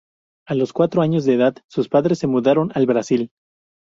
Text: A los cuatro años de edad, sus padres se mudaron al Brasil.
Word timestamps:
A 0.47 0.55
los 0.55 0.73
cuatro 0.73 1.03
años 1.03 1.25
de 1.25 1.35
edad, 1.35 1.55
sus 1.67 1.87
padres 1.87 2.17
se 2.17 2.25
mudaron 2.25 2.71
al 2.73 2.87
Brasil. 2.87 3.29